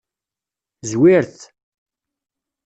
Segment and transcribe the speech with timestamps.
[0.89, 1.39] Zwiret.